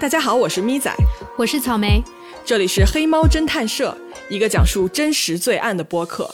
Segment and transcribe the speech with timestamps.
[0.00, 0.94] 大家好，我是咪仔，
[1.36, 2.00] 我是草莓，
[2.44, 3.98] 这里是黑猫侦探社，
[4.30, 6.32] 一个讲述真实罪案的播客。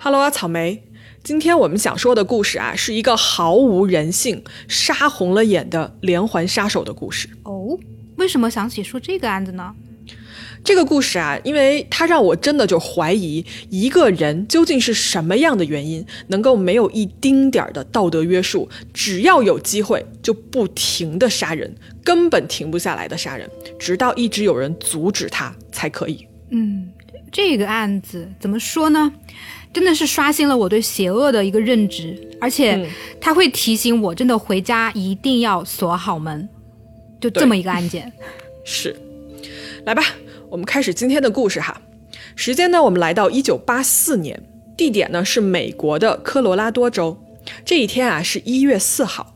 [0.00, 0.82] Hello 啊，草莓，
[1.22, 7.28] 今天我们想说的故事啊，是一个毫无人性、杀红了眼的连环杀手的故事。
[7.42, 7.78] 哦，
[8.16, 9.74] 为什么想起说这个案子呢？
[10.64, 21.72] 这个故事啊，因为它让我真的就怀疑一个人究竟是什么样的原因，能够没有一丁点儿的道德约束，只要有机会就不停的杀人，
[22.02, 26.26] 根本停不下来的杀人，直到一直有人阻止他才可以。
[26.48, 26.88] 嗯，
[27.30, 29.12] 这个案子怎么说呢？
[29.72, 32.88] 真的是刷新了我对邪恶的一个认知，而且
[33.20, 36.48] 他会提醒我，真的回家一定要锁好门。
[37.20, 38.10] 就这么一个案件，
[38.64, 38.96] 是，
[39.84, 40.02] 来吧。
[40.54, 41.82] 我们开始今天的故事哈，
[42.36, 44.40] 时间呢，我们来到一九八四年，
[44.76, 47.20] 地点呢是美国的科罗拉多州。
[47.64, 49.34] 这一天啊是一月四号，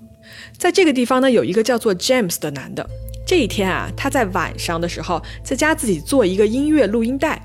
[0.56, 2.88] 在这个地方呢有一个叫做 James 的男的。
[3.26, 7.42] 这一天啊，他在晚上的时候在家自己做一个音乐录音带，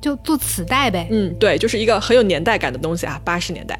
[0.00, 1.08] 就做磁带呗。
[1.10, 3.76] 嗯，对，就是一个很有年代感的东西啊，八十年代。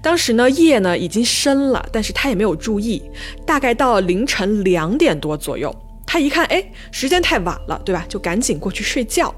[0.00, 3.02] 当时呢夜呢已经深了，但是他也没有注意，
[3.44, 5.74] 大概到凌晨两点多左右。
[6.14, 8.06] 他一看，哎，时间太晚了，对吧？
[8.08, 9.34] 就赶紧过去睡觉。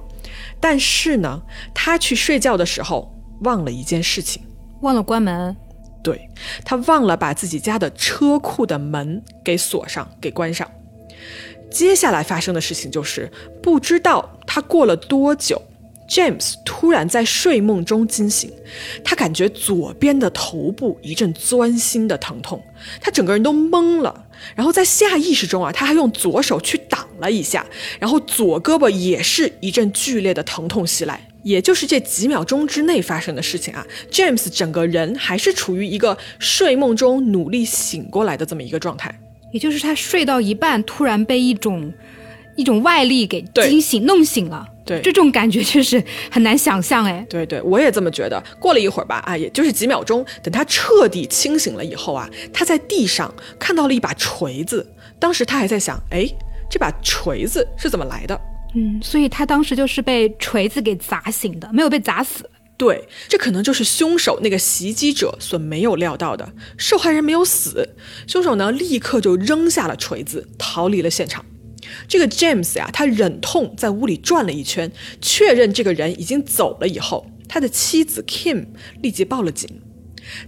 [0.61, 1.41] 但是呢，
[1.73, 3.11] 他去睡觉的时候
[3.45, 4.43] 忘了一件事情，
[4.83, 5.57] 忘了关门。
[6.05, 6.29] 对，
[6.67, 10.71] 他忘了把自己家的车库的门给锁上，给关上。
[11.71, 13.33] 接下来发生的事情就是，
[13.63, 15.63] 不知道他过了多久。
[16.07, 18.53] James 突然在睡梦中惊醒，
[19.03, 22.63] 他感觉左边的头部一阵钻心的疼痛，
[23.01, 24.26] 他整个人都懵了。
[24.55, 27.65] 然后在下意识中啊，他还用左手去挡了一下，
[27.99, 31.29] 然后左胳膊也是一阵剧烈的疼痛袭来。
[31.43, 39.17] 也就是这几秒钟之内发生的事情啊，James 整个人还是处于一个睡梦中努力醒过来的这么一个状态。
[39.53, 41.93] 也就是他睡到一半，突然被一种
[42.57, 44.67] 一种外力给惊醒、弄醒了。
[44.87, 47.27] 对，这种感觉确实很难想象哎。
[47.29, 48.43] 对对，我也这么觉得。
[48.61, 54.87] 过了一会儿吧，啊，也就是几秒钟，等他彻底清醒了以后啊，他在地上看到了一把锤子。
[55.19, 56.27] 当时他还在想，哎，
[56.71, 58.41] 这把锤子是怎么来的？
[58.77, 62.49] 嗯，所以他当时就是被锤子给砸醒的，没有被砸死。
[62.79, 66.47] 对，这可能就是凶手那个袭击者所没有料到的。
[66.77, 67.89] 受害人没有死，
[68.27, 71.43] 凶手呢立刻就扔下了锤子，逃离了现场。
[72.09, 78.67] 这个 James 呀，他忍痛在屋里转了一圈，确认这个人已经走了以后，他的妻子 Kim
[79.03, 79.69] 立即报了警。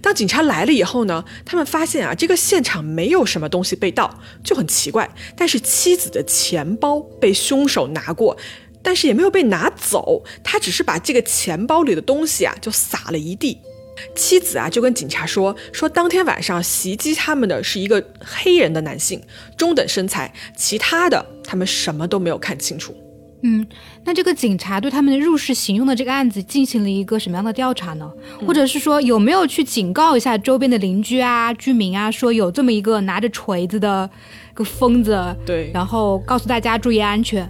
[0.03, 5.09] 当警察来了以后呢，他们发现啊，这个现场没有什么东西被盗，就很奇怪。
[5.37, 8.37] 但是妻子的钱包被凶手拿过，
[8.82, 13.59] 但是也没有被拿走，他只是把这个钱包里的东西啊，就撒了一地。
[14.14, 19.20] 妻子啊，就跟警察说说，当天晚上袭击他们的是一个黑人的男性，
[19.56, 22.94] 中等身材，其他的他们什么都没有看清楚。
[23.42, 23.64] 嗯，
[24.04, 28.10] 那这个警察对他们的入室行凶的这个案子进行了一个什么样的调查呢？
[28.44, 34.10] 或者是说有没有去警告一下周边的邻居啊、居民啊，说有这么一个拿着锤子的
[34.54, 35.36] 个疯子？
[35.47, 37.48] 对，然后告诉大家注意安全。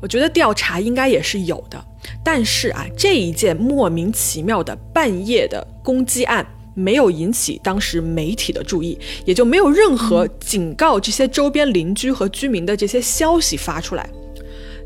[0.00, 1.84] 我觉得调查应该也是有的。
[2.24, 14.08] 但是啊，这一件莫名其妙的半夜的攻击案没有引起当时媒体的注意，也就没有任何警告这些周边邻居和居民的这些消息发出来。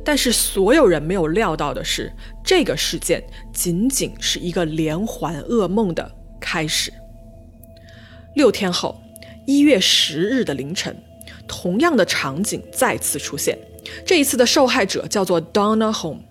[0.03, 2.11] 但是所有人没有料到的是，
[2.43, 3.23] 这个事件
[3.53, 6.11] 仅仅是一个连环噩梦的
[6.41, 6.93] 开始。
[8.35, 8.99] 六天后，
[9.45, 10.97] 一月十日的凌晨，
[11.47, 13.59] 同样的场景再次出现，
[14.07, 16.23] 这一次的受害者叫做 Donna Home。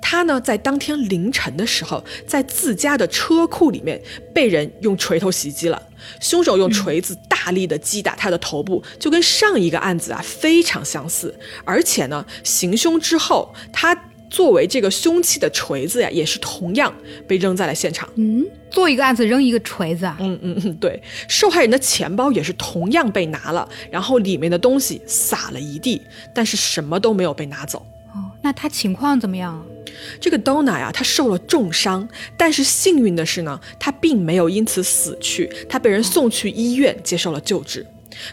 [0.00, 4.00] 他呢，在当天凌晨的时候，在自家的车库里面
[4.34, 5.80] 被人用锤头袭击了。
[6.18, 11.34] 凶手用锤子大力的击打他的头部，就跟上一个案子啊非常相似。
[11.64, 13.94] 而且呢，行凶之后，他
[14.30, 16.92] 作为这个凶器的锤子呀，也是同样
[17.28, 18.08] 被扔在了现场。
[18.14, 20.16] 嗯，做一个案子扔一个锤子啊？
[20.20, 21.02] 嗯嗯嗯，对。
[21.28, 26.00] 受害人的钱包也是同样被拿了，然后里面的东西撒了一地，
[26.32, 27.84] 但是什么都没有被拿走。
[28.40, 29.64] 哦，那他情况怎么样？
[30.20, 37.86] 这个 Donna 呀，他受了重伤，但是幸运的是呢，他并没有因此死去，他被人送去医院接受了救治。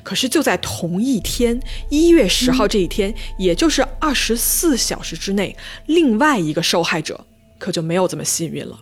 [0.04, 1.60] 可是就在同一天，
[1.90, 5.56] 一月十号这一天，也就是二十四小时之内，
[5.88, 7.26] 另外一个受害者
[7.58, 8.80] 可就没有这么幸运了。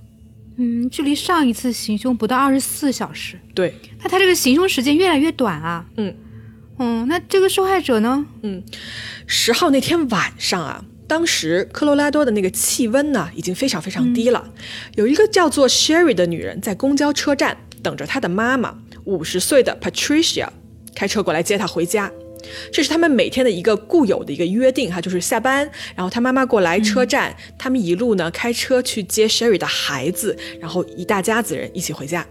[0.58, 3.40] 嗯，距离上一次行凶不到二十四小时。
[3.54, 5.86] 对，那他这个行凶时间越来越短啊。
[5.98, 6.16] 嗯。
[6.78, 8.26] 嗯，那这个受害者呢？
[8.42, 8.64] 嗯，
[9.28, 14.52] 十号那天晚上啊，当时科罗拉多的那个气温呢，已经非常非常低了。
[14.96, 20.48] 有一个叫做 Sherry 的女人在公交车站等着她的妈妈，五十岁的 Patricia
[20.96, 22.12] 开车过来接她回家。
[22.72, 32.26] 这是他们每天的一个固有的一个约定哈，就是下班，然后他妈妈过来车站，他们一路呢开车去接 Sherry 的孩子，然后一大家子人一起回家。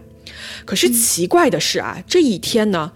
[0.63, 2.93] 可是奇怪的是啊，这一天呢，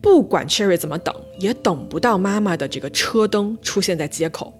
[0.00, 4.52] 不管 Sherry 怎么等，也等不到妈妈的这个车灯出现在街口。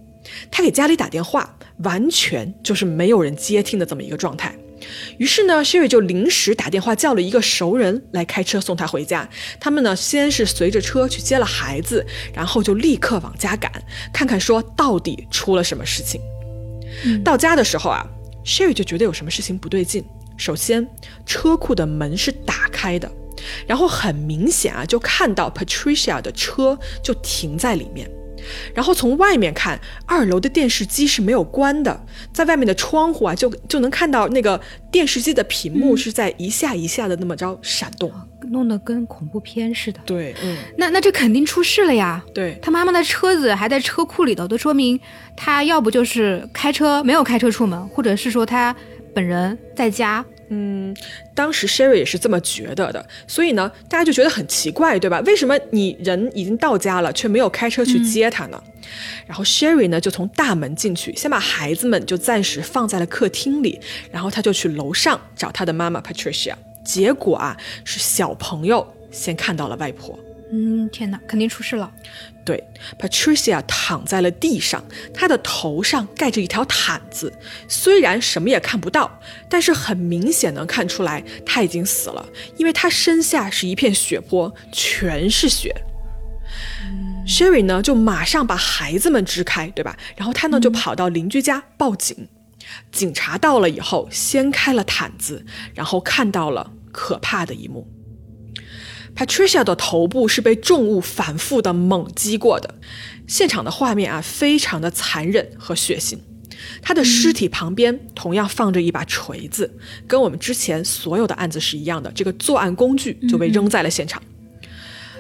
[0.50, 4.56] 他给家里打电话，完全就是没有人接听的这么一个状态。
[5.18, 9.28] 于是呢，Sherry 就临时打电话叫了一个熟人来开车送他回家。
[9.58, 13.72] 他们呢，先是随着车去接了孩子，然后就立刻往家赶，
[14.12, 16.20] 看看说到底出了什么事情。
[17.24, 18.06] 到家的时候啊
[18.44, 20.04] ，Sherry 就觉得有什么事情不对劲。
[20.36, 20.86] 首先，
[21.24, 23.10] 车库的门是打开的，
[23.66, 28.08] 然后很明显啊，就看到 Patricia 的车就停在里面。
[28.74, 34.60] 然后从外面看，二楼的电视机是没有关的，在外面的窗户啊，就就能看到那个
[34.90, 38.12] 电视机的屏幕是在一下一下的那么着闪动，
[38.50, 40.00] 弄得跟恐怖片似的。
[40.04, 42.22] 对，嗯，那那这肯定出事了呀。
[42.34, 44.98] 对他妈妈的车子还在车库里头，都说明
[45.36, 48.74] 他要不就是开车没有开车出门，或者是说他
[49.14, 50.24] 本人在家。
[50.48, 50.96] 嗯，
[51.34, 55.20] 当时 Sherry 也是这么觉得的，所以呢，大家就觉得很奇怪，对吧？
[55.26, 58.62] 为什么你人已经到家了，却没有开车去接他呢？
[59.26, 66.54] 然后 Sherry 呢，就从大门进去，先把孩子们就暂时放在了客厅里，然后他就去楼上找他的妈妈 Patricia。
[66.84, 70.16] 结果啊，是小朋友先看到了外婆。
[70.52, 71.92] 嗯，天哪，肯定出事了。
[72.44, 72.62] 对
[72.98, 77.32] ，Patricia 躺在了地上，她的头上盖着一条毯子，
[77.66, 82.24] 虽然什么也看不到，但是很明显能看出来她已经死了，
[82.56, 85.74] 因为她身下是一片血泊，全是血。
[87.26, 89.96] Sherry 呢，就马上把孩子们支开，对吧？
[90.14, 92.28] 然后他呢，就跑到邻居家报警。
[92.92, 95.44] 警察到了以后，掀开了毯子，
[95.74, 97.84] 然后看到了可怕的一幕。
[99.16, 102.74] Patricia 的头部是被重物反复的猛击过的，
[103.26, 106.18] 现场的画面啊，非常的残忍和血腥。
[106.82, 109.72] 她的尸体旁边同样放着一把锤子，
[110.06, 114.22] 跟我们之前所有的案子是一样的，这个作案工具就被扔在了现场。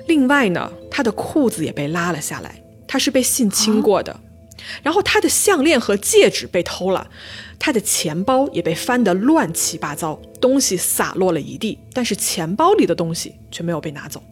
[0.06, 4.20] 另外呢，他的裤子也被拉了下来，他是被性侵过的。
[4.82, 7.08] 然后他的项链和戒指被偷了，
[7.58, 14.22] 他的钱包也被翻得乱七八糟，东西洒落了一地，但是钱包里的东西却没有被拿走。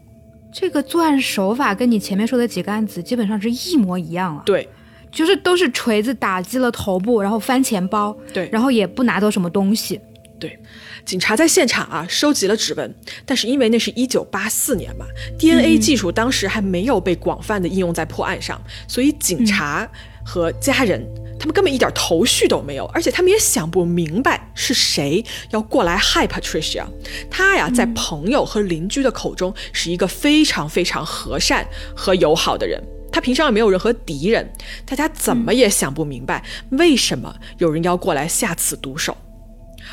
[0.53, 4.43] 这个作案手法跟你前面说的几个案子基本上是一模一样了。
[4.47, 4.69] 对，
[5.11, 10.01] 就是都是锤子打击了头部，然后翻钱包，对，然后也不拿走什么东西。
[10.39, 10.57] 对，
[11.05, 12.95] 警察在现场啊收集了指纹，
[13.25, 15.07] 但是因为那是一九八四年嘛
[15.39, 19.89] ，DNA 技术当时还没有被广泛的应用在破案上，所以警察。
[20.25, 21.07] 和家人，
[21.39, 26.85] 他们根本一点头绪都没有，而且他们也想不明白是谁要过来害 Patricia。
[27.31, 32.83] 他呀，在朋友和邻居的口中是一个非常非常和善和友好的人，
[33.13, 34.51] 他平常也没有任何敌人。
[34.87, 39.17] 大家怎么也想不明白，为什么有人要过来下此毒手。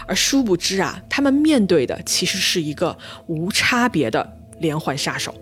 [0.08, 2.98] 而殊不知啊，他们面对的其实是一个
[3.28, 5.36] 无差别的连环杀手。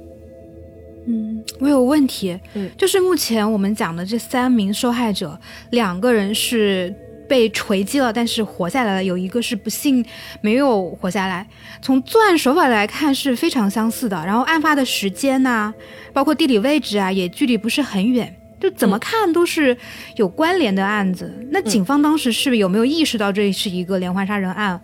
[1.10, 2.40] 嗯，我有问题。
[2.54, 5.38] 嗯，就是目前我们讲的这三名受害者，
[5.72, 6.94] 两个人是
[7.28, 10.06] 被锤击了，但是活下来了；有一个是不幸
[10.42, 11.48] 没有活下来。
[11.82, 15.74] 从作案手法来看是非常相似的，然后案发的时间呐，
[16.14, 19.76] 包括地理位置啊，也距离不是很远，就怎么看都是
[20.16, 21.34] 有关联的案子。
[21.52, 24.80] 那警方当时是有没有意识到这是一个连环杀人案，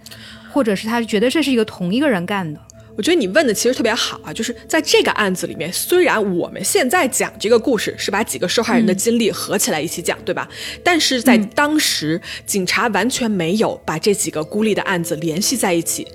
[0.51, 2.59] 或者是他觉得这是一个同一个人干的？
[2.97, 10.47] 我觉得你问的其实特别好啊，就是在这个案子里面，虽然我们现在讲这个故事是把几个受害人的经历合起来一起讲，对吧？
[10.83, 16.07] 但是在当时，警察完全没有把这几个孤立的案子联系在一起，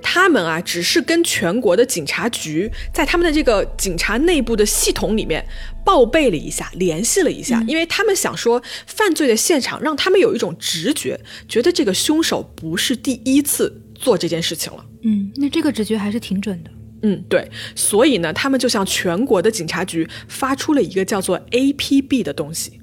[0.00, 5.44] 他们啊，只是跟全国的警察局在他们的这个警察内部的系统里面
[5.84, 11.18] 报备了一下，联系了一下，因为他们想说，犯罪的现场让他们有一种直觉，
[11.48, 14.84] 觉得这个凶手不是第一次做这件事情了。
[15.02, 16.70] 嗯，那这个直觉还是挺准的。
[17.02, 22.80] 嗯，对，所以呢，他们就向全国的警察局发出了一个叫做 APB 的东西。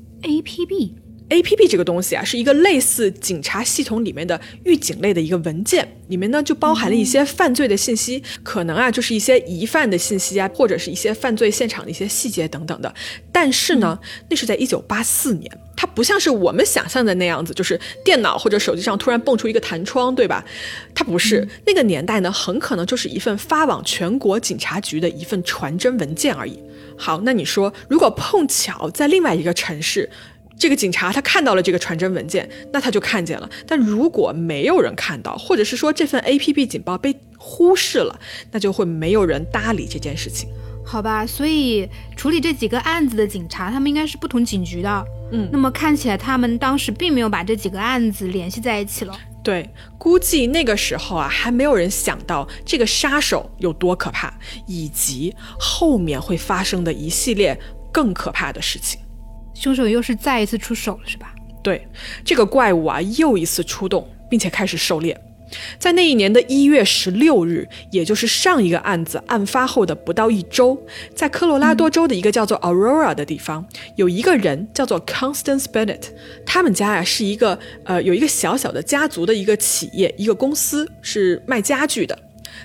[1.30, 12.94] APB，APB 这个东西啊，是一个类似警察系统里面的预警类的一个文件，里面呢就包含了一些犯罪的信息，可能啊就是一些疑犯的信息啊，或者是一些犯罪现场的一些细节等等的。
[13.32, 13.98] 但是呢，
[14.30, 15.52] 那是在一九八四年。
[15.78, 20.44] 它不像是我们想象的那样子，就是电脑或者手机上突然蹦出一个弹窗，对吧？
[20.94, 26.58] 它不是那个年代呢，很可能就是一份发往全国警察局的一份传真文件而已。
[26.96, 30.10] 好，那你说，如果碰巧在另外一个城市，
[30.58, 33.50] 这个警察他看到了这个传真文件，那他就看见了。
[33.68, 38.20] 但如果没有人看到，或者是说这份 APP 警报被忽视了，
[38.52, 40.50] 那就会没有人搭理这件事情。
[40.86, 45.06] 好吧，所以处理这几个案子的警察，他们应该是不同警局的。
[45.32, 49.20] 嗯那么看起来他们当时并没有把这几个案子联系在一起了。
[49.44, 54.34] 对，估计那个时候啊，还没有人想到这个杀手有多可怕，
[54.68, 57.60] 以及后面会发生的一系列
[57.92, 59.00] 更可怕的事情。
[59.56, 61.34] 凶手又是再一次出手了，是吧？
[61.64, 61.88] 对，
[62.24, 65.20] 这个怪物啊，又一次出动，并且开始狩猎。
[65.80, 70.78] 在那一年的一月十六日，也就是上一个案子案发后的不到一周，
[71.16, 76.02] 在科罗拉多州的一个叫做 Aurora 的地方，有一个人叫做 Constance Bennett，
[76.46, 82.18] 他们家呀、是一个呃有一个小小的家族的一个企业，一个公司是卖家具的。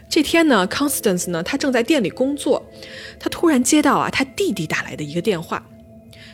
[0.08, 2.66] 这天呢，Constance 呢，她正在店里工作，
[3.18, 5.64] 她突然接到啊她弟弟打来的一个电话，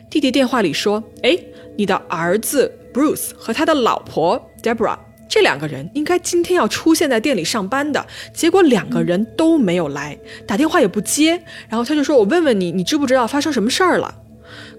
[0.08, 1.38] 弟弟电话里说：“哎，
[1.76, 4.96] 你的儿子 Bruce 和他的老婆 Debra，
[5.28, 11.42] 这两个人应该今天要出现在店里上班的，结果两个人都没有来，打电话也不接。
[11.68, 14.14] 然后他就说：‘我问问你，你知不知道发生什么事儿了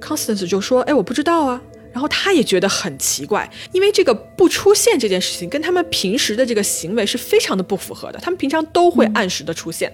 [0.02, 1.62] ？’Constance 就说：‘哎，我不知道啊。’
[1.98, 8.20] 然后他也觉得很奇怪，因为这个不出现这件事情跟他们平时的这个行为是非常的不符合的。
[8.20, 9.92] 他们平常都会按时的出现，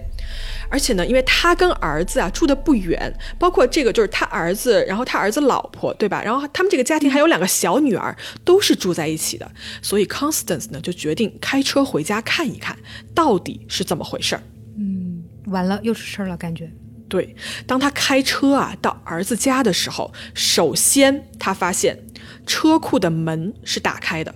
[0.68, 6.22] 而且呢，因为他跟儿子啊住的不远，包括这个就是他儿子，然后他儿子老婆，对吧？
[6.22, 9.50] 然后他们这个家庭还有两个小女儿，都是住在一起的。
[9.80, 12.76] 所以 Constance 呢就决定开车回家看一看，
[13.14, 14.42] 到底是怎么回事儿。
[14.76, 16.70] 嗯完了，又出事儿了，感觉。
[17.08, 22.04] 对，当他开车啊到儿子家的时候，首先他发现
[22.46, 24.34] 车库的门是打开的。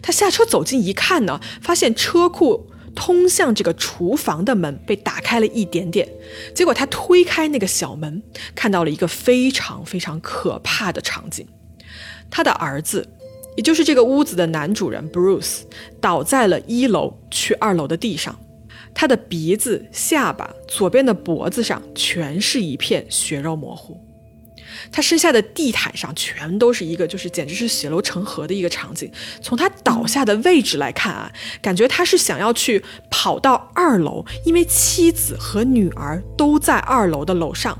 [0.00, 6.08] 他下车走近一看呢，发现车库通向这个厨房的门被打开了一点点。
[6.54, 8.22] 结果他推开那个小门，
[8.54, 11.46] 看到了一个非常非常可怕的场景。
[12.30, 13.08] 他的儿子，
[13.56, 15.62] 也就是这个屋子的男主人 Bruce，
[16.00, 18.38] 倒在了一楼去二楼的地上。
[18.94, 24.00] 他的鼻子、下巴、左边的脖子上全是一片血肉模糊，
[24.92, 29.10] 他身下的地毯上全都是一个，就是简直是血流成河的一个场景。
[29.42, 37.78] 从他倒下的位置来看啊，感觉他是想要去跑到二楼，因为妻子和女儿都在二楼的楼上。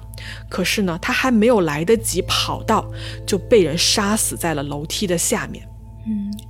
[0.48, 2.90] 可是呢，他还没有来得及跑到，
[3.26, 5.68] 就被人杀死在了楼梯的下面。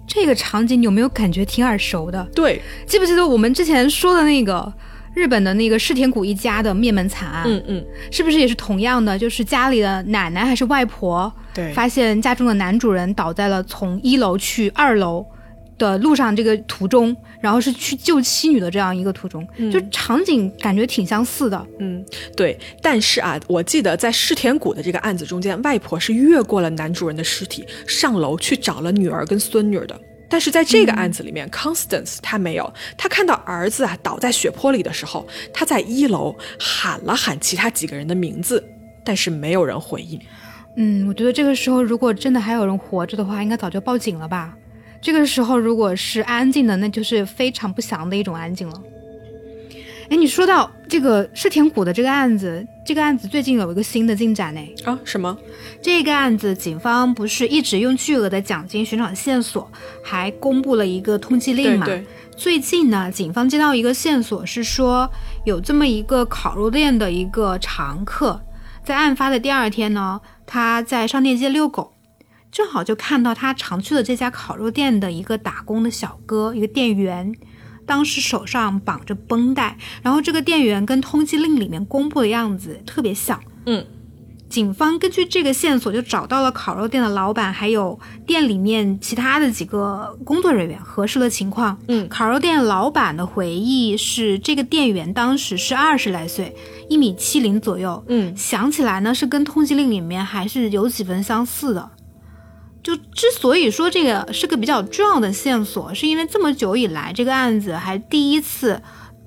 [0.06, 2.24] 这个场景有没有感觉挺耳熟的？
[2.34, 4.72] 对，记不记得我们之前说的那个
[5.14, 7.44] 日本的那个世田谷一家的灭门惨案？
[7.46, 9.18] 嗯嗯，是不是也是同样的？
[9.18, 15.24] 就是家里的奶奶还是外婆，对发现家中的男主人倒在了从一楼去二楼
[15.78, 21.66] 的路上这个途中，然后是去救妻女的这样一个途中，就场景感觉挺相似的。
[21.78, 22.04] 嗯，
[22.36, 30.00] 对，但是啊，我记得在世田谷的这个案子中间，外婆是越过了男主人的尸体，上楼去找了女儿跟孙女的。
[30.26, 38.64] 但是在这个案子里面、c o n s t a n c e 她没有，她看到儿子啊倒在血泊里的时候，她在一楼喊了喊其他几个人的名字，
[39.04, 40.18] 但是没有人回应。
[40.76, 44.56] 嗯，我觉得这个时候如果真的还有人活着的话，应该早就报警了吧。
[45.04, 48.82] 这个时候如果是安静的，那就是非常不祥的一种安静了。
[50.08, 54.60] 哎，你说到这个世田谷的这个案子，这个案子最近有一个新的进展呢。
[54.86, 54.98] 啊？
[55.04, 55.36] 什么？
[55.82, 59.70] 这个案子，警方不是一直用巨额的奖金寻找线索，
[60.02, 61.84] 还公布了一个通缉令嘛？
[61.84, 65.10] 对对最近呢，警方接到一个线索，是说
[65.44, 68.40] 有这么一个烤肉店的一个常客，
[68.82, 71.93] 在案发的第二天呢，他在商店街遛狗，
[72.54, 77.34] 正好就看到他常去的这家烤肉店的一个打工的小哥，一个店员。
[77.84, 83.84] 当时手上绑着绷带，然后这个店员跟通缉令里面公布的样子特别像，嗯，
[84.48, 91.78] 警方根据这个线索就找到了烤肉店的老板，还有店里面其他的几个工作人员，核实了情况。
[91.88, 96.56] 嗯烤肉店老板的回忆是，这个店员当时是二十来岁，
[96.88, 98.02] 一米七零左右。
[98.08, 101.90] 嗯想起来呢，是跟通缉令里面还是有几分相似的。
[102.84, 108.80] 就之所以说这个是个比较重要的线索，是因为这么久以来，这个案子还第一次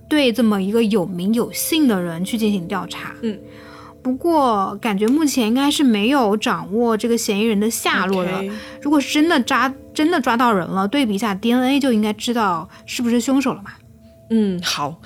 [0.08, 3.14] 对这么一个有名有姓的人去进行调查。
[3.24, 3.38] 嗯，
[4.04, 8.32] 不过感觉目前应该是没有掌握这个嫌疑人的下落的。
[8.82, 13.72] 如果是真的抓真的抓到人了，对比一下 DNA 就应该知道是不是凶手了嘛。
[14.30, 15.02] 嗯，好，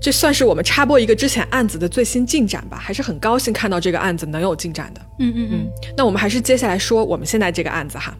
[0.00, 5.00] 这算是我们插播一个之前案子的最新进展吧，还是很高兴看到这个案子能有进展的。
[5.18, 8.16] 嗯嗯嗯，那我们还是接下来说我们现在这个案子哈。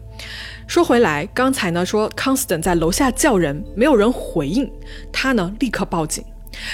[0.67, 4.69] 说回来，刚才呢说 Constant 在楼下叫人，没有人回应，
[5.11, 6.23] 他呢立刻报警。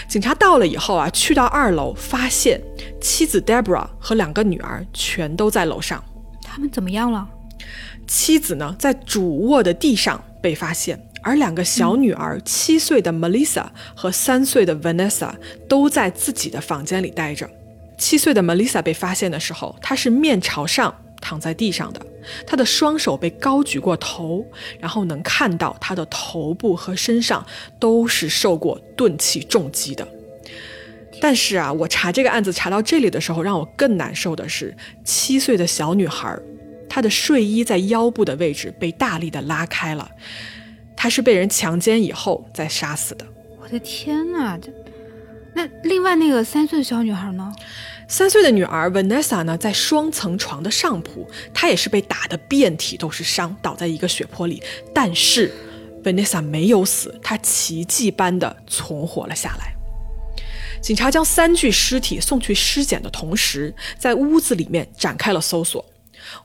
[0.08, 2.60] 警察到了以后啊，去到二楼，发现
[3.00, 6.04] 妻子 Deborah 和两个女儿全都在楼上。
[6.42, 7.28] 他们怎么样了？
[8.08, 13.66] 妻子呢，在主卧的地上被发现，而两个小女儿，七岁的 Melissa
[13.96, 15.32] 和三岁的 Vanessa
[15.68, 17.50] 都在自己的房间里待着。
[17.98, 22.06] 七岁的 Melissa 被发现的时候，她是面朝上躺在地上的，
[22.46, 24.46] 她的双手被高举过头，
[24.80, 27.44] 然后能看到她的头部和身上
[27.80, 30.08] 都是受过钝器重击的。
[31.20, 36.38] 但是啊，我查这个案子查到这里的时候，让我更难受的是，七岁的小女孩，
[36.88, 40.12] 她的睡衣在腰部的位置被大力的拉开了，
[41.06, 43.24] 她是被人强奸以后再杀死的。
[43.62, 44.72] 我的天哪，这
[45.54, 47.54] 那另外那个三岁的小女孩呢？
[48.08, 54.64] 三岁的女儿 Vanessa 呢，在双层床的上铺，她也是被打的遍体都是伤，倒在一个血泊里。
[54.96, 55.54] 但是
[56.04, 59.76] Vanessa 没有死，她奇迹般的存活了下来。
[60.82, 65.86] 警察将三具尸体送去尸检的同时，在屋子里面展开了搜索。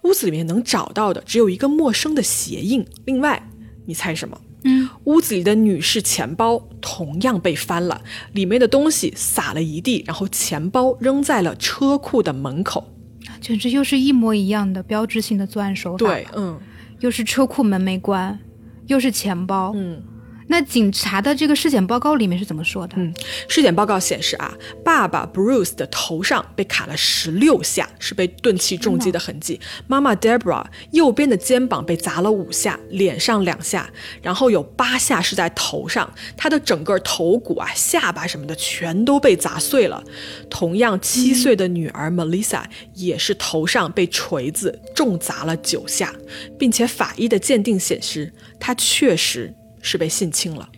[0.02, 2.86] 屋子里面能找到的只有一个陌生的鞋印。
[3.06, 3.42] 另外，
[3.86, 4.38] 你猜什么？
[4.64, 8.02] 嗯，屋子里的女士钱包同样被翻了，
[8.32, 12.92] 里面的东西撒了一地，然后钱包扔在了车库的门口。
[13.40, 15.98] 简直又是一模一样的标志性的作案手法。
[15.98, 16.58] 对，嗯，
[17.00, 18.38] 又是车库门没关，
[18.86, 19.72] 又是钱包。
[19.74, 20.02] 嗯。
[20.50, 22.94] 那警察的这个尸检报告里面是怎么说的？
[22.96, 23.14] 嗯，
[23.48, 24.52] 尸检报告显示啊，
[24.84, 29.60] 爸爸 Bruce 的头上被砍了十六下，是被钝器重击的痕迹。
[29.86, 33.88] 妈妈 Debra 右边的肩膀被砸了五下，脸上两下，
[34.20, 36.12] 然后有八下是在头上。
[36.36, 40.02] 她的整个头骨啊、下巴什么的全都被砸碎了。
[40.50, 42.64] 同样，七岁的女儿 Melissa
[42.94, 46.12] 也是头上被锤子重砸了九下，
[46.58, 49.54] 并且法医的鉴定显示，她确实。
[49.82, 50.68] 是被性侵了，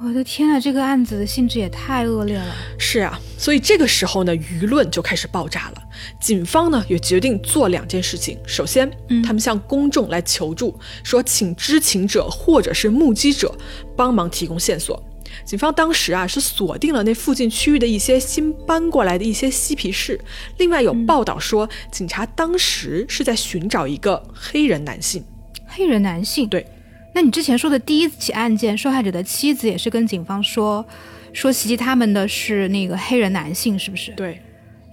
[0.00, 2.54] 我的天啊，这个案子的性质也太恶劣了。
[2.78, 5.82] 是啊，所以这个时候呢，舆论就开始爆炸了。
[6.20, 8.38] 警方呢也决定做两件事情。
[8.46, 8.90] 首先，
[9.24, 13.54] 他们向公众来求助，说请知情者或者是目击者
[13.96, 15.00] 帮忙提供线索。
[15.44, 20.20] 警方当时啊是锁定了那附近区域的一些新搬过来的一些嬉皮士。
[20.58, 25.24] 另外有报道说，警察当时是在寻找一个黑人男性。
[25.66, 26.66] 黑人男性，对。
[27.14, 30.84] 那你之前说的第一起案件，受害者的妻子也是跟警方说，
[31.32, 34.12] 说袭击他们的是那个黑人男性，是不是？
[34.12, 34.40] 对，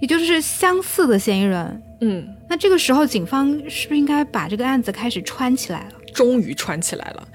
[0.00, 1.82] 也就是相似的嫌疑人。
[2.00, 5.92] 嗯，那这个时候警方是不是应该把这个案子开始穿起来了？
[6.12, 7.28] 终于穿起来了。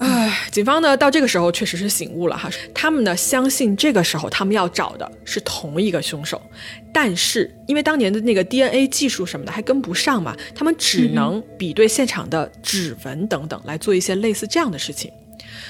[0.00, 6.40] 唉，警方呢到这个时候确实是醒悟了哈，他们呢相信这个时候他们要找的是同一个凶手，
[6.90, 15.12] 但是因为当年的那个 DNA 技术什么的还跟不上嘛，他们只能比对现场的指纹等等来做一些类似这样的事情。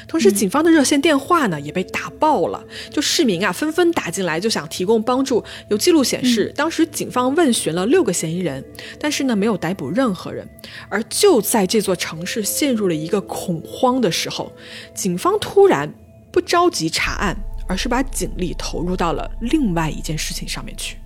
[0.06, 5.44] 同时，警方的热线电话呢也被打爆了，就市民啊纷纷打进来，就想提供帮助。
[5.68, 8.64] 有记录显示，当时警方问询了六个嫌疑人，
[8.98, 10.48] 但是呢没有逮捕任何人。
[10.88, 14.52] 而就在这座城市陷入了一个恐慌的时候，
[14.94, 15.92] 警方突然
[16.32, 17.36] 不着急查案，
[17.68, 20.96] 而是把警力投入到了另外一件事情上面去。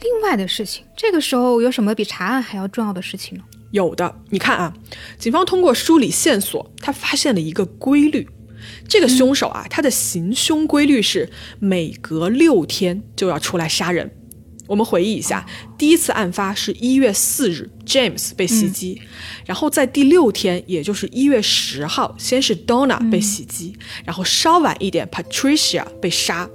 [0.00, 3.44] 另外的事情，这个时候有什么比查案还要重要的事情呢？
[3.74, 4.72] 有的，你看啊，
[5.18, 8.28] 警方通过梳理线索，他发现了一个规律。
[8.88, 14.08] 这个凶手啊，他的行凶规律是每隔六天就要出来杀人。
[14.68, 15.44] 我们回忆一下，
[15.76, 19.02] 第一次案发是一月四日，James 被袭击，
[19.44, 26.48] 然后在第六天，也就是一月十号，先是 Donna 被袭击，然后稍晚一点，Patricia 被杀，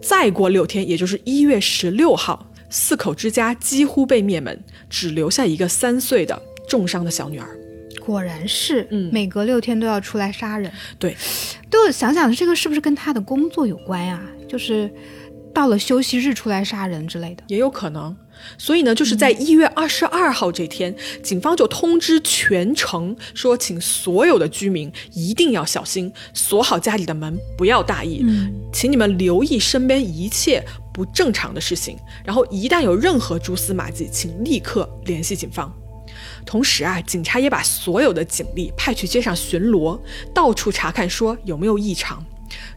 [0.00, 6.40] 再过六天，也就是一月十六号，四口之家几乎被灭门，只留下一个三岁的。
[6.70, 7.48] 重伤的小女儿，
[8.06, 10.70] 果然是，嗯，每隔六天都要出来杀人。
[11.00, 11.16] 对，
[11.68, 14.22] 都想想这个是不是跟他的工作有关呀？
[14.48, 14.88] 就是
[15.52, 18.16] 到了休息日出来杀人之类的，也有可能。
[18.56, 28.24] 所以呢，就是在一月二十二号这天，警方就通知全城说，请所有的居民一定要小心，锁好家里的门，不要大意，
[28.72, 35.74] 请你们留意身边一切不正常的事情，然后一旦有任何蛛丝马迹，请立刻联系警方。
[36.44, 40.00] 同时啊，警察也把所有的警力派去街上巡逻，
[40.34, 42.24] 到处查看，说有没有异常。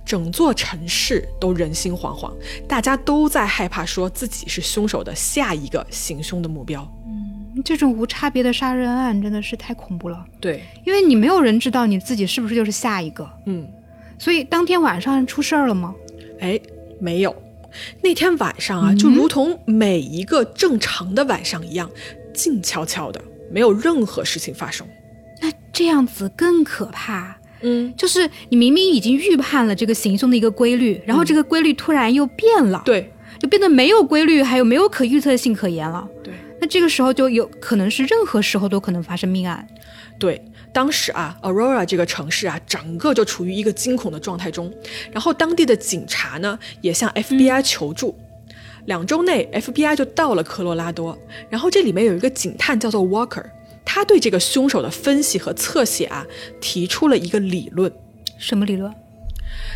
[0.06, 2.32] 整座城市都人心惶惶，
[2.68, 6.88] 大家都在害怕，说自己是凶手的下一个行凶的目标。
[7.08, 10.24] 嗯，这种无差别的杀人案真的是太恐怖了。
[10.40, 13.28] 对，因为你没有人知道你自己是不是就是下一个。
[13.48, 13.68] 嗯，
[14.20, 15.96] 所以当天晚上出事儿了吗？
[16.40, 16.60] 哎，
[17.00, 17.36] 没有。
[18.04, 21.90] 那天晚上啊，就如同每一个正常的晚上一样，
[22.32, 23.20] 静悄悄的。
[23.52, 24.88] 没有任何事情发生，
[25.42, 27.38] 那这样子更可怕。
[27.62, 36.06] 嗯，就是你明明已经预判了这个行凶的一个规律，然后这个规律突然又变了，对，就变得没有规律，还有没有可预测性可言了。
[36.22, 39.66] 对，那这个时候就有可能是任何时候都可能发生命案。
[40.20, 44.72] 对，当时啊，Aurora 这个城市啊，整个就处于一个惊恐的状态中。
[45.12, 48.14] 然后当地的警察呢，也向 FBI 求助。
[48.86, 51.18] 两周内，FBI 就到了科罗拉多。
[51.50, 53.46] 然后这里面有一个警探叫做 Walker，
[53.86, 56.26] 他对这个凶手的分析和侧写啊，
[56.60, 57.92] 提出了一个理论。
[58.38, 58.94] 什么理论？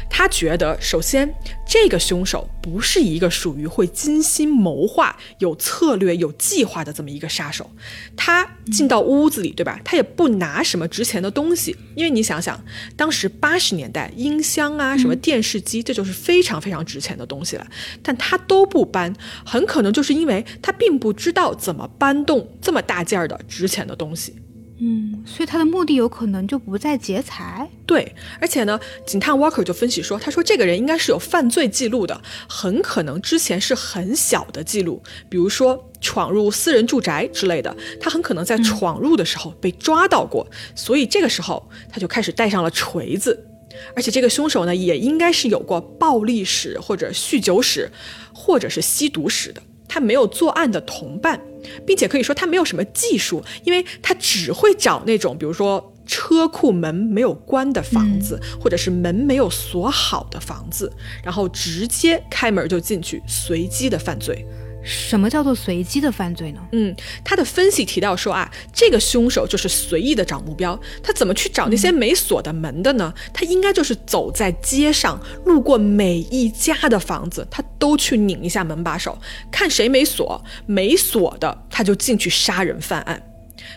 [0.09, 1.33] 他觉得，首先，
[1.67, 7.69] 这个凶手不是一个属于会精心谋划、有策略、有计划的这么一个杀手。
[8.15, 9.79] 他进到屋子里，对吧？
[9.83, 12.63] 他也不拿什么值钱的东西，因为你想想，
[12.95, 17.67] 当时八十年代，音箱啊、什么电视机，这就是非常非常值钱的东西了。
[18.01, 19.13] 但他都不搬，
[19.45, 24.33] 很可能就是因为他并不知道怎么搬动这么大件儿的值钱的东西。
[24.79, 27.67] 嗯，所以他的目的有可能就不在劫财。
[27.85, 43.47] 对，而且呢，警探 Walker 就分析说，他说这个人应该是有犯罪记录的，很可能之前是很小的记录，比如说闯入私人住宅之类的，他很可能在闯入的时候被抓到过，所以这个时候他就开始带上了锤子，
[43.95, 47.89] 而且这个凶手呢，也应该是有过暴力史或者酗酒史，
[48.31, 49.61] 或者是吸毒史的。
[49.89, 51.41] 他没有作案的同伴，
[51.86, 60.91] 并且可以说他没有什么技术，因为他只会找那种，比如说车库门没有关的房子，或者是门没有锁好的房子，
[61.23, 64.45] 然后直接开门就进去，随机的犯罪。
[64.88, 66.62] 什么叫做随机的犯罪呢？
[66.71, 73.13] 嗯，他的分析提到说啊，这个凶手就是随意的找目标，他怎么去找那些没锁的门的呢？
[73.34, 79.17] 他应该就是走在街上，路过每一家的房子，他都去拧一下门把手，
[79.52, 83.21] 看谁没锁，没锁的他就进去杀人犯案。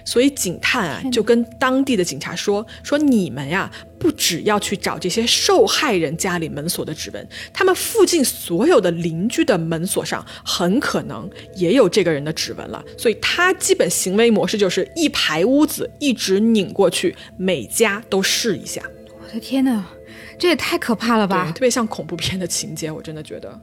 [0.05, 12.85] 所以警探啊，就跟当地的警察说：“说你们呀，不只要去找这些受害人家里门锁的指纹，他们附近所有的邻居的门锁上，很可能也有这个人的指纹了。
[12.97, 18.83] 所以他基本行为模式就是一排屋子一直拧过去，每家都试一下。
[19.23, 19.85] 我的天哪，
[20.39, 21.53] 这也太可怕了吧！
[21.53, 23.61] 特别像恐怖片的情节，我真的觉得，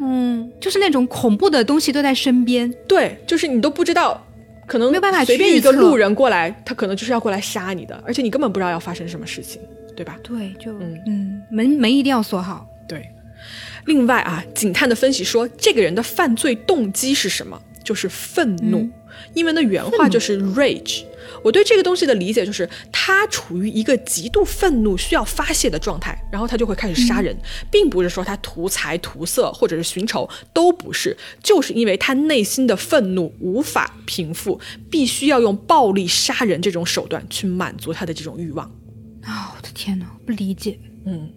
[0.00, 2.72] 嗯，就是那种恐怖的东西都在身边。
[2.88, 4.26] 对，就是你都不知道。”
[4.66, 9.60] 可能没有办法随便一个路人过来，他可能就是要过来杀你的，而且你根本不知道要发生什么事情，
[9.96, 10.18] 对吧？
[10.22, 12.66] 对，就嗯嗯，门门一定要锁好。
[12.88, 13.08] 对，
[13.86, 17.60] 另外啊，警探的分析说，这个人的犯罪动机是什么？
[17.82, 18.88] 就是愤怒。
[19.34, 21.04] 英文的原话就是 rage。
[21.42, 27.36] 我对这个东西的理解就是，他处于一个极度愤怒、需要发泄的状态，然后他就会开始杀人，
[27.70, 38.66] 并不是说他图财、图色或者是寻仇，都不是，就是因为他内心的愤怒无法平复，必须要用暴力杀人这种手段去满足他的这种欲望。
[39.22, 40.78] 啊，我的天哪，不理解。
[41.04, 41.28] 嗯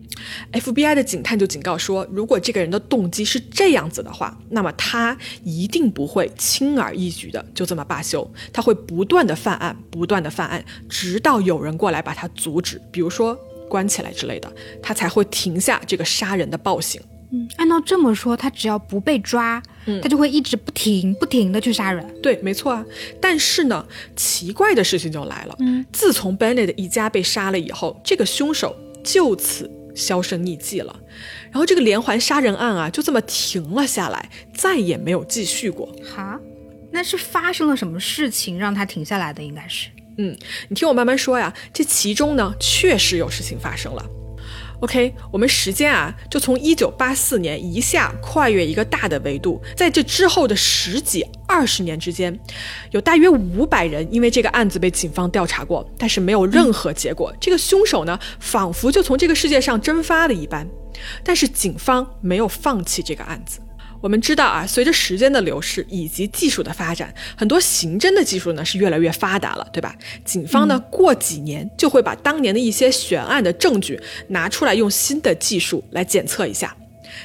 [0.52, 13.36] ，FBI 的警探就警告说，如果这个人的动机是这样子的话，那么他一定不会轻而易举的就这么罢休，他会不断的犯案，不断的犯案，直到有人过来把他阻止，比如说
[13.68, 17.02] 关起来之类的，他才会停下这个杀人的暴行。
[17.32, 22.06] 嗯，按照这么说，他只要不被抓，嗯，他就会一直不停不停的去杀人。
[22.22, 22.86] 对，没错啊。
[23.20, 23.84] 但是呢，
[24.16, 25.56] 奇怪的事情就来了。
[25.58, 28.76] 嗯，自从 Bennett 一家被杀了以后，这个凶手。
[29.06, 30.94] 就此销声匿迹了，
[31.52, 35.86] 然后这个连环杀人案啊，就这么停了下来，再也没有继续过。
[36.14, 36.38] 哈，
[36.92, 39.42] 那是发生了什么事情让他停下来的？
[39.42, 39.88] 应该是，
[40.18, 40.36] 嗯，
[40.68, 41.54] 你听我慢慢说呀。
[41.72, 44.06] 这其中呢，确实有事情发生了。
[44.82, 52.38] OK，我们时间啊，就从一九八四年一下跨越一个大的维度，在这之后的十几二十年之间，
[52.92, 57.34] 有大约五百人因为这个案子被警方调查过，但是没有任何结果。
[57.40, 60.68] 这个凶手呢，仿佛就从这个世界上蒸发了一般，
[61.24, 63.60] 但是警方没有放弃这个案子。
[64.06, 69.96] 我们知道啊，随着时间的流逝以及技术的发展，很多刑侦的技术呢是越来越发达了，对吧？
[70.24, 76.78] 警方呢过几年就会把当年的一些悬案的证据拿出来，用新的技术来检测一下。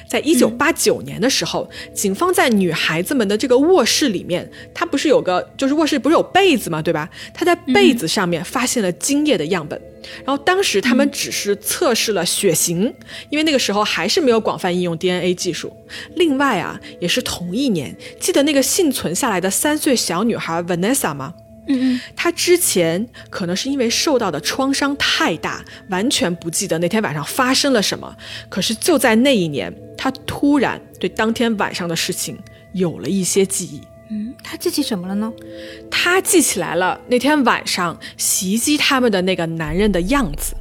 [0.07, 7.09] 在一九八九年的时候，警方在女孩子们的这个卧室里面，她不是有个就是卧室不是有被子嘛，对吧？
[7.33, 9.79] 她在被子上面发现了精液的样本，
[10.25, 12.93] 然后当时他们只是测试了血型，
[13.29, 15.71] 因为那个时候还是没有广泛应用 DNA 技术。
[16.15, 21.33] 另外啊，也是同一年，记得那个幸存下来的三岁小女孩 Vanessa 吗？
[21.73, 28.15] 嗯嗯，他之前可能是因为受到的创伤太大，完全不记得那天晚上发生了什么。
[28.49, 32.37] 可是就在那一年，他突然对当天晚上的事情
[32.73, 33.81] 有了一些记忆。
[34.09, 35.31] 嗯，他记起什么了呢？
[35.89, 40.53] 他记起来了那天晚上袭击他们的那个男人的样子。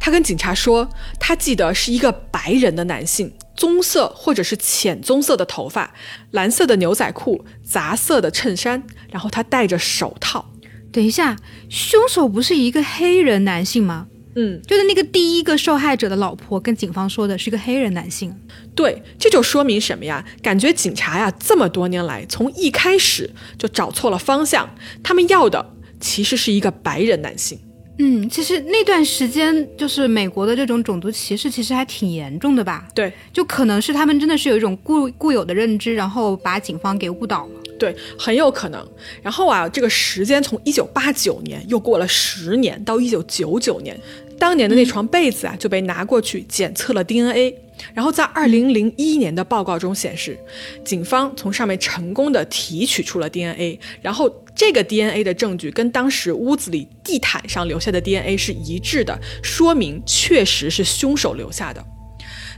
[0.00, 5.92] 他跟警察说，他记得是一个白人的男性，棕色或者是浅棕色的头发，
[6.32, 10.44] 蓝色的牛仔裤，杂色的衬衫，然后他戴着手套。
[10.92, 11.36] 等一下，
[11.68, 14.06] 凶手不是一个黑人男性吗？
[14.36, 18.36] 嗯，就是那个第一个受害者的老婆跟警方说的是一个黑人男性。
[18.74, 20.24] 对，这就说明什么呀？
[20.42, 27.60] 感觉警察呀这么多年来，从一开始就找错了方向，他们要的其实是一个白人男性。
[27.98, 32.88] 嗯，其实那段时间就是美国的这种种族歧视，其实还挺严重的吧？
[32.92, 37.52] 对，就可能是他们真的是有一种固固有的认知，然后把警方给误导了。
[37.78, 38.84] 对，很有可能。
[39.22, 43.98] 然后啊，这个时间从一九八九年又过了十年，到一九九九年，
[44.38, 47.54] 当年的那床被子啊就被拿过去检测了 DNA。
[47.92, 50.38] 然后在二零零一年的报告中显示，
[50.84, 61.84] 警方从上面成功的提取出了 DNA，然后这个 DNA 的证据跟当时屋子里地毯上留下的 DNA 是一致的，说明确实是凶手留下的。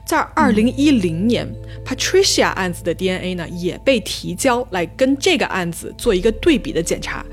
[0.06, 1.50] 在二零一零年
[1.84, 7.24] ，Patricia 案子的 DNA 呢也被提交来跟这个案子做一个对比的检查，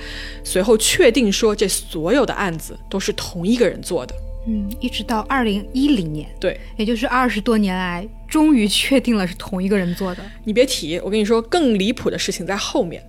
[0.43, 4.15] 随后确定说这所有的案子都是同一个人做的。
[4.45, 10.23] 嗯，一直到二零一零年，对，也就是二十多年来，终于确定了是同一个人做的。
[10.43, 13.01] 你别提，我跟你说，更离谱的事情在后面。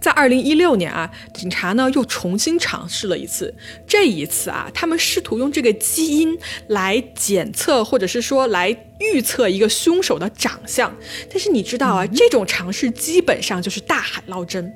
[0.00, 3.52] 在二零一六年啊，警察呢又重新尝试了一次。
[3.86, 8.68] 这一次啊，他们试图用这个基因来检测，或者是说来
[9.00, 10.94] 预测一个凶手的长相。
[11.28, 14.72] 但是你知道啊，这种尝试基本上就是大海捞针。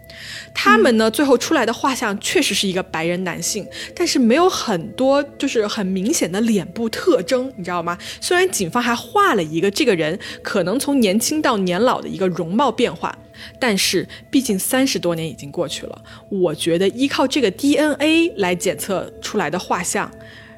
[0.55, 7.97] 他们呢最后出来的画像确实是一个白人男性，但是没有很多就是很明显的脸部特征，你知道吗？
[8.21, 13.17] 虽然警方还画了一个这个人可能从年轻到年老的一个容貌变化。
[13.59, 20.11] 但是，毕竟三十多年已经过去了，我觉得依靠这个 DNA 来检测出来的画像，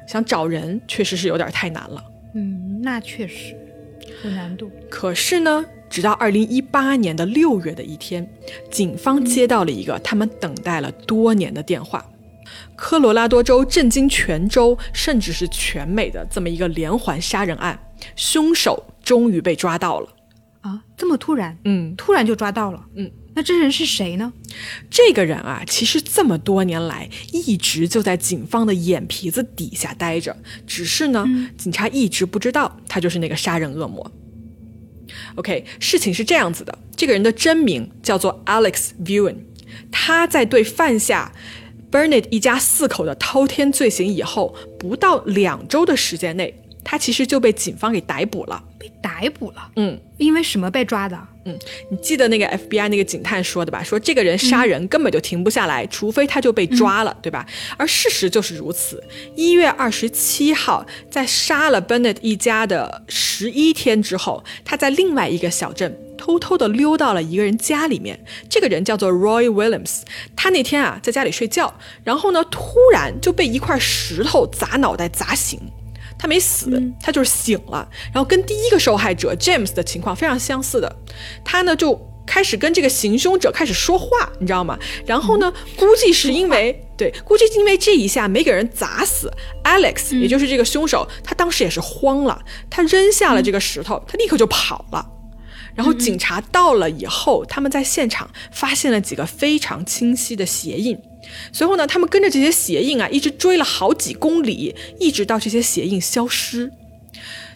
[0.07, 2.03] 想找人确实是有点太难了。
[2.33, 3.55] 嗯，那确实
[4.23, 4.69] 有难度。
[4.89, 8.27] 可是呢，直到二零一八年的六月的一天，
[8.69, 12.05] 警方接到了一个他们等待了多年的电话，
[12.75, 17.79] 科罗拉多州震惊全州甚至是全美的这么一个连环杀人案，
[18.15, 20.09] 凶手终于被抓到了。
[20.65, 24.33] 啊，这么突然，嗯，突然就抓到了，嗯，那这人是谁呢？
[24.89, 31.23] 这个人啊，其实这么多年来一直就在警方的眼皮子底下待着，只是呢，
[31.55, 34.11] 警察一直不知道他就是那个杀人恶魔。
[35.35, 39.35] OK，事情是这样子的，这个人的真名叫做 Alex Vuen，
[39.91, 41.31] 他在对犯下
[41.91, 48.63] Bernard 一家四口的滔天罪行以后，不到两周的时间内，他其实就被警方给逮捕了。
[48.79, 49.99] 被逮捕了，嗯。
[50.17, 51.27] 因为什么被抓的？
[51.43, 51.59] 嗯，
[51.91, 53.83] 你记得那个 FBI 那个警探说的吧？
[53.83, 57.45] 说这个人杀人根本就停不下来，除非他就被抓了，对吧？
[57.75, 59.03] 而事实就是如此。
[59.35, 68.17] 一月二十七号，在杀了 Bennett 一家的十一天之后，他在另外一个小镇偷偷的溜到了一个人家里面。
[68.49, 70.03] 这个人叫做 Roy Williams。
[70.33, 75.59] 他那天啊在家里睡觉，然后呢突然就被一块石头砸脑袋砸醒。
[76.17, 80.95] 他没死，他就是醒了，然后跟第一个受害者 James 的情况非常相似的，
[81.43, 84.07] 他呢就开始跟这个行凶者开始说话，
[84.39, 84.77] 你知道吗？
[85.05, 89.31] 然后呢，估计是因为对，估计是因为这一下没给人砸死
[89.63, 95.05] Alex，也就是这个凶手，他当时也是慌了，他扔下了这个石头，他立刻就跑了。
[95.75, 100.97] 然后警察到了以后，他们在现场发现了几个非常清晰的鞋印。
[101.51, 106.71] 随后呢，他们跟着这些鞋印啊，一直追了好几公里，一直到这些鞋印消失。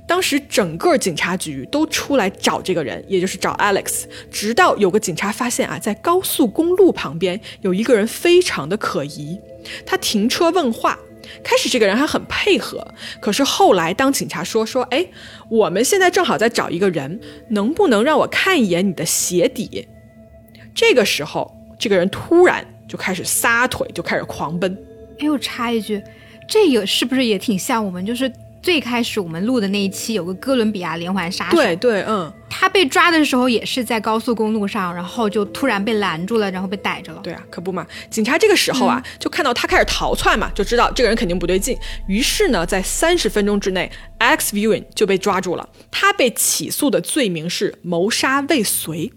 [0.08, 4.06] 当时整个警察局都出来找这个人，也就是找 Alex。
[4.32, 9.38] 直到有个警察发现啊，在高速公路旁边有一个人非常的可疑，
[9.86, 10.98] 他停车问话。
[11.44, 12.86] 开始这个人还很配合，
[13.20, 15.06] 可是后来当警察说说，哎，
[15.50, 19.88] 我们现在正好在找一个人，能不能让我看一眼你的鞋底？
[20.74, 22.66] 这个时候，这个人突然。
[22.90, 24.76] 就开始撒腿，就开始狂奔。
[25.20, 26.04] 哎，我插一句，
[26.48, 28.04] 这个是不是也挺像我们？
[28.04, 28.28] 就是
[28.62, 31.56] 最开始我们录的那一期，有个哥伦比亚连环杀手。
[31.56, 37.22] 对对，嗯，他被抓的时候也是在高速公路上，然后就突然被拦住了，然后被逮着了。
[37.24, 37.86] 对啊，可不嘛。
[38.10, 41.78] 警察这个时候啊，就看到他开始逃窜嘛，就知道这个人肯定不对劲。
[42.08, 45.68] 于是呢，在三十分钟之内，Alex Viewing 就被抓住了。
[45.90, 49.12] 他被起诉的罪名是谋杀未遂。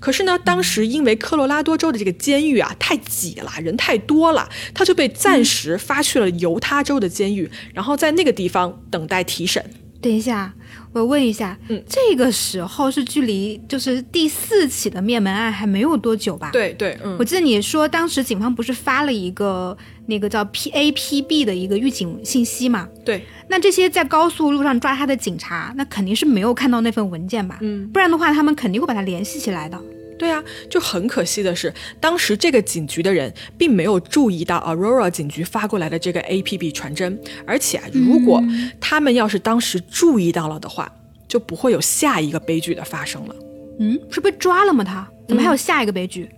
[0.00, 9.64] 可是呢，当时因为科罗拉多州的这个监狱啊太挤了，人太多了，他就被暂时发去了犹他州的监狱，然后在那个地方等待提审。
[10.00, 10.54] 等一下，
[10.94, 16.50] 我问一下，嗯，这个时候是距离就是第四起的灭门案还没有多久吧？
[16.52, 19.76] 对对，嗯我，记得你说当时警方不是发了一个
[20.06, 22.88] 那个叫 P A P B 的一个预警信息嘛？
[23.04, 27.58] 对，那这些在高速路上抓他的警察，那肯定是没有看到那份文件吧？
[27.60, 29.76] 嗯，不然的话，他们肯定会把它联系起来的。
[30.18, 38.42] 对啊，就很可惜的是，当时这个警局的人并没有注意到 Aurora 警局发过来的这个 A P P 传真，而且啊，如果
[38.80, 40.90] 他们要是当时注意到了的话，
[41.26, 43.34] 就不会有下一个悲剧的发生了。
[43.80, 44.84] 嗯，是被抓了吗？
[44.84, 46.28] 他怎么还有下一个悲剧？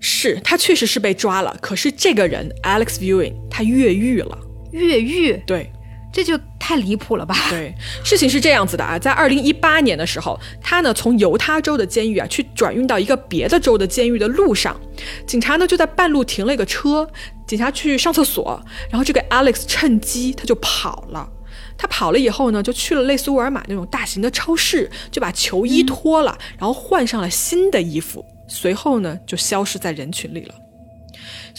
[0.00, 4.38] 是他确实是被抓了，可是这个人 Alex Viewing 他越狱了。
[4.72, 5.70] 越狱，对，
[6.12, 7.36] 这就太离谱了吧？
[7.48, 14.76] 对，事情是这样子的啊，在二零一八年的时候，他呢从犹他州的监狱啊去转运到一个别的州的监狱的路上，
[15.24, 17.08] 警察呢就在半路停了一个车，
[17.46, 21.28] 警察去上厕所，然后这个 Alex 趁机他就跑了。
[21.78, 30.54] 他跑了以后呢，就去了类似沃尔玛那种大型的超市，就把球衣脱了，然后换上了新的衣服，随后呢就消失在人群里了。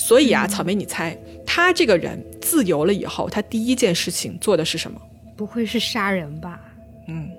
[0.07, 4.97] 所以啊，草莓，你猜他这个人自由了以后，他第一件事情做的是什么？
[5.35, 6.61] 不会是杀人吧？
[7.09, 7.29] 嗯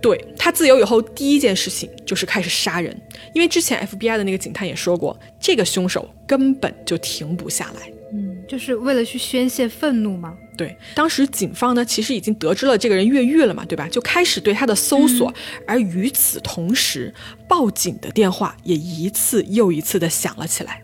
[0.00, 2.98] 对他自由以后，第一件事情就是开始杀人，
[3.34, 7.92] 因为之前 FBI 的那个警探也说过，这个凶手根本就停不下来。
[8.14, 10.34] 嗯，就是为了去宣泄愤怒吗？
[10.56, 13.86] 对，当时警方呢，其实已经得知了这个人越狱了嘛，对吧？
[13.88, 15.30] 就开始对他的搜索，
[15.66, 17.12] 而与此同时，
[17.46, 20.82] 报警的电话也一次又一次的响了起来。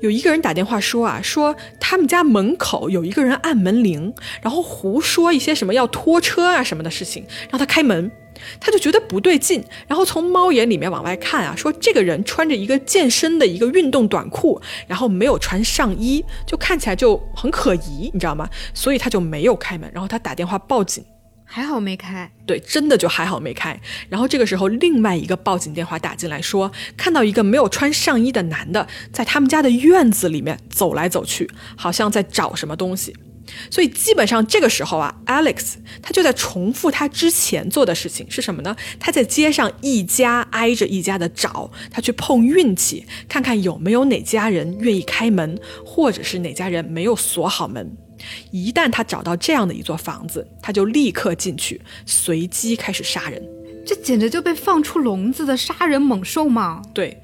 [0.00, 8.10] 有一个人打电话说啊，说他们家门口有一个人按门铃，然后胡说一些什么要拖车啊什么的事情，让他开门。
[8.60, 18.48] 他就觉得不对劲，然后从猫眼里面往外看啊，说这个人穿着一个健身的一个运动短裤，然后没有穿上衣，就看起来就很可疑，你知道吗？
[18.72, 21.04] 所以他就没有开门，然后他打电话报警。
[21.50, 22.30] 还好没开。
[22.46, 23.80] 对，真的就还好没开。
[24.10, 33.16] 然后这个时候，另外一个报警电话打进来说，看到一个没有穿上衣的男的在他们家的院子里面走来走去，好像在找什么东西。
[33.70, 38.76] 所以基本上这个时候啊，Alex 他就在重复他之前做的事情是什么呢？
[39.00, 47.96] 他在街上一家挨着一家的找，他去碰运气，看看有没有哪家人愿意开门，或者是哪家人没有锁好门。
[48.50, 53.42] 一旦他找到这样的一座房子，他就立刻进去，随机开始杀人。
[53.86, 56.82] 这简直就被放出笼子的杀人猛兽嘛！
[56.92, 57.22] 对，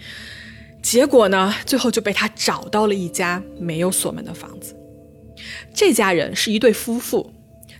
[0.83, 4.75] 结果呢，最后就被他找到了一家没有锁门的房子。
[5.75, 7.35] 这家人是一对夫妇，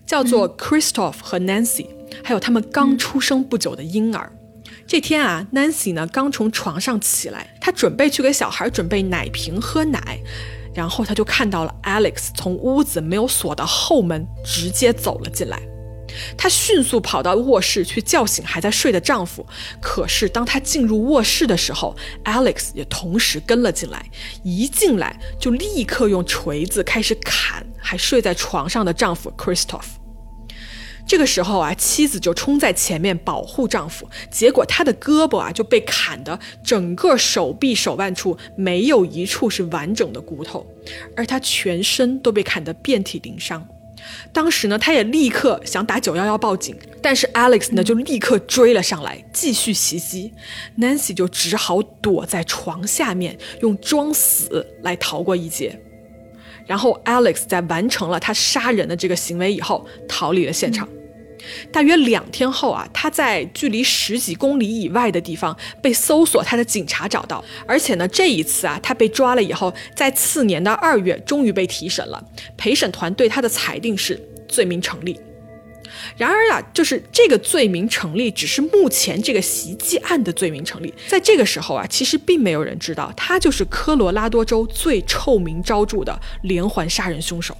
[0.05, 1.87] 叫做 Christoph 和 Nancy，、
[2.23, 4.31] 还有他们刚出生不久的婴儿。
[4.87, 10.19] 这天啊，Nancy 呢刚从床上起来，她准备去给小孩准备奶瓶喝奶，
[10.75, 15.59] 然后他就看到了 Alex 从屋子没有锁的后门直接走了进来。
[16.37, 19.45] 他迅速跑到卧室去叫醒还在睡的丈夫，
[19.81, 24.09] 可是当他进入卧室的时候，Alex 也同时跟了进来，
[24.45, 30.04] 一进来就立刻用锤子开始砍还睡在床上的丈夫 Christoph。
[31.07, 40.67] 这个时候啊，妻子就冲在前面保护丈夫，结果她的胳膊啊就被砍得整个手臂手腕处没有一处是完整的骨头，
[41.15, 43.67] 而她全身都被砍得遍体鳞伤。
[44.35, 50.31] 当时呢，他也立刻想打九幺幺报警，但是 Alex 呢就立刻追了上来，继续袭击。
[50.79, 55.81] Nancy 就只好躲在床下面，用装死来逃过一劫。
[56.67, 60.89] 然后 Alex 在完成了他杀人的这个行为以后，逃离了现场。
[61.71, 72.25] 大约两天后啊，他在距离十几公里以外的地方被搜索他的警察找到，而且呢，这一次啊，他被抓了以后，在次年的二月终于被提审了。
[72.57, 75.21] 陪审团对他的裁定是罪名成立。
[76.17, 80.93] 然而啊，就是这个罪名成立，只是目前这个袭击案的罪名成立。
[81.09, 87.57] 在这个时候啊，其实并没有人知道他就是科罗拉多州最臭名昭著的连环杀人凶手。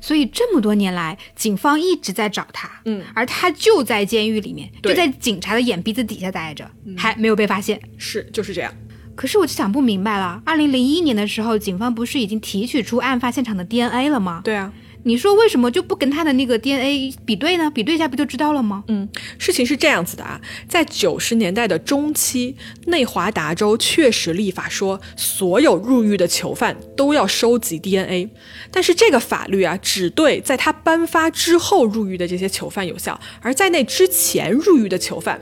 [0.00, 7.80] 所以这么多年来，警方一直在找他，嗯，而他就在监狱里面，就在警察的眼鼻子底下待着，还没有被发现。
[7.96, 8.72] 是，就是这样。
[9.14, 14.42] 可是我就想不明白了，二零零一年的时候，警方不是已经提取出案发现场的 DNA 了吗？
[14.44, 14.70] 对啊，
[15.06, 17.70] 你说为什么就不跟他的那个 DNA 比对呢？
[17.70, 18.82] 比对一下不就知道了吗？
[18.88, 28.28] 嗯，事情是这样子的啊，在九十年代的中期，内华达州确实立法说，所有入狱的囚犯都要收集 DNA，
[28.72, 35.40] 但是这个法律啊，只对在他颁发之后入狱的这些囚犯有效，而在那之前入狱的囚犯。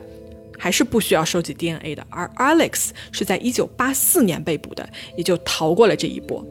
[0.56, 6.42] 还是不需要收集 DNA 的，而 Alex 是在一九八四年被捕的，也就逃过了这一波。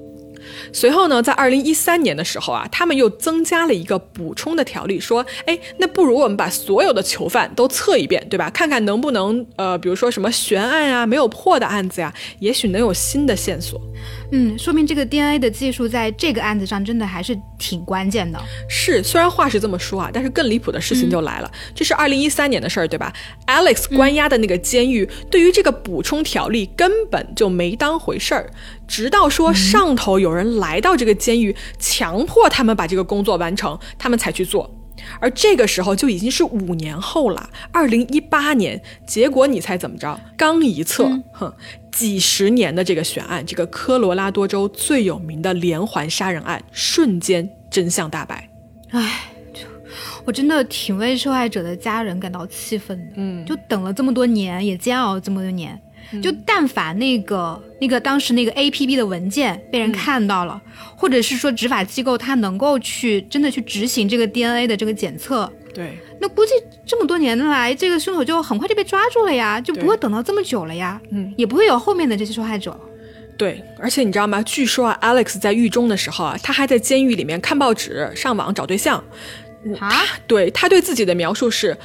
[0.71, 8.49] 随后呢，在二零一三年的时候啊，他们又增加了一个补充的条例，说，哎，那不如我们把所有的囚犯都测一遍，对吧？
[8.49, 13.79] 看看能不能，呃，比如说什么悬案啊、没有破的案子呀，也许能有新的线索。
[14.35, 18.41] 嗯，说明这个 DNA 的技术在这个案子上真的还是挺关键的。
[18.67, 21.51] 是，虽然话是这么说啊，但是更离谱的事情就来了。
[21.75, 23.13] 这是二零一三年的事儿，对吧
[23.45, 28.49] ？Alex 关押的那个监狱对于这个补充条例根本就没当回事儿，
[28.87, 34.67] 直到说上头有人来到这个监狱，强迫他们把这个工作完成，他们才去做。
[35.19, 40.19] 而这个时候就已经是五年后了，二零一八年，结果你猜怎么着？
[40.37, 41.53] 刚一测，哼，
[41.91, 48.49] 几十年的这个悬案，这个科罗拉多州最有名的连环杀人案，瞬间真相大白。
[48.91, 49.61] 唉，就
[50.25, 53.13] 我真的挺为受害者的家人感到气愤的。
[53.15, 55.79] 嗯，就等了这么多年，也煎熬了这么多年。
[56.21, 60.61] 就但凡那个那个当时那个 A P P 的文件被人看到了，
[60.95, 66.51] 或者是说执法机构他能够去真的去执行这个 D N A 的这个检测，对，那估计
[66.85, 72.79] 这么多年来，这个凶手就很快就被抓住了呀，就不会等到这么久了呀，嗯，也不会有后面的这些受害者。
[73.35, 74.41] 对，而且你知道吗？
[74.43, 79.03] 据说啊，Alex 在狱中的时候啊，他还在监狱里面看报纸、上网找对象。
[79.79, 81.75] 啊，对他对自己的描述是，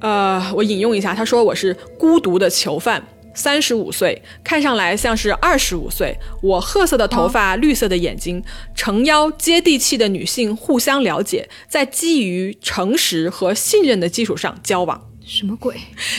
[0.00, 3.02] 呃，我引用一下，他说：“我是孤独的囚犯。”
[3.38, 6.18] 三十五岁，看上来像是二十五岁。
[6.42, 8.42] 我褐色的头发，绿色的眼睛，
[8.74, 15.08] 诚邀接地气的女性互相了解，在基于诚实和信任的基础上交往。
[15.24, 15.76] 什么鬼？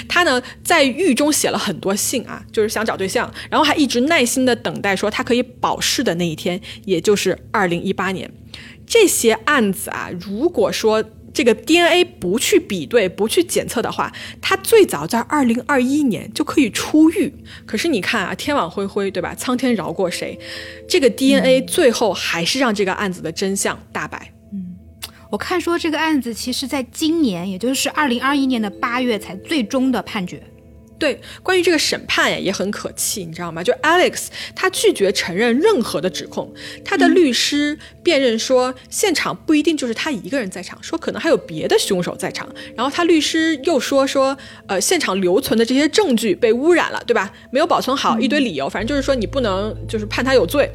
[0.08, 8.32] 他呢，在狱中写了很多信啊，就是想找对象，然后还一直耐心的等待说他可以保释的那一天，也就是二零一八年。
[8.88, 11.04] 这些案子啊，如果说。
[11.34, 14.12] 这个 DNA 不去比对、不去检测的话，
[14.42, 17.34] 他最早在二零二一年就可以出狱。
[17.66, 19.34] 可是你看啊，天网恢恢，对吧？
[19.36, 20.38] 苍天饶过谁？
[20.88, 24.34] 这个 DNA 最后还是让这个案子的真相大白。
[24.52, 24.76] 嗯，
[25.32, 30.42] 我看说这个案子其实在今年，也就是二零二一年的八月才最终的判决。
[31.00, 33.64] 对，关于这个审判呀，也很可气，你知道吗？
[33.64, 42.48] 就 Alex 他拒绝承认任何的指控，他的律师辨认说，现场不一定就是他一个人在场，说可能还有别的凶手在场。
[42.76, 44.38] 然后他律师又说说，
[44.68, 47.32] 呃，现场留存的这些证据被污染了，对吧？
[47.50, 50.70] 没有保存好，一堆理由，反正就是说你不能就是判他有罪。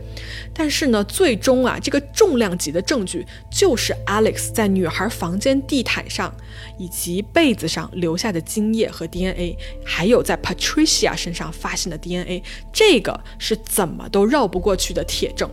[0.54, 6.32] 但是呢，最终啊，这个重量级的证据就是 Alex 在女孩房间地毯上
[6.78, 12.42] 以及被子上留下的精液和 DNA，还有在 Patricia 身上发现的 DNA，
[12.72, 15.50] 这个是怎么都绕不过去的铁证。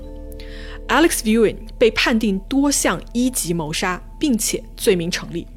[0.88, 5.48] Alex Viewing 被判定多项一级谋杀，并且罪名成立，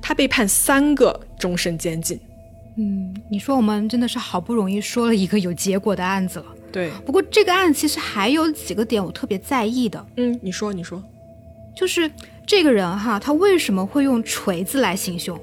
[0.00, 2.20] 他被判三个终身监禁。
[2.76, 6.46] 嗯，你说我们真的是好不容易说了一个有结果的案子了。
[6.74, 10.04] 对，不过这个案其实还有几个点我特别在意的。
[10.16, 11.00] 嗯，你说，你说，
[11.76, 12.10] 就是
[12.44, 15.40] 这个人哈，他为什么会用锤子来行凶？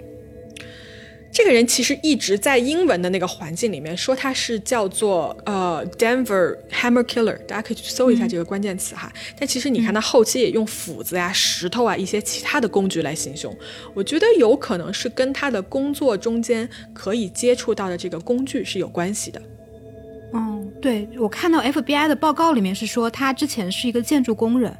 [1.32, 9.10] 这个人其实一直在英文的那个环境里面说他是叫做呃 Denver Hammer Killer，大家可以去搜一下这个关键词哈。
[9.40, 13.56] 但其实你看他后期也用斧子呀、石头啊一些其他的工具来行凶，
[13.94, 19.42] 我觉得有可能是跟他的工作中间可以接触到的这个工具是有关系的。
[20.34, 24.76] 嗯，对我看到 FBI 的报告里面是说他之前是一个建筑工人，